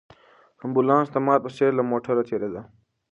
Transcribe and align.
امبولانس 0.65 1.07
د 1.11 1.17
مار 1.25 1.39
په 1.43 1.49
څېر 1.57 1.71
له 1.75 1.83
موټرو 1.91 2.27
تېرېده. 2.29 2.61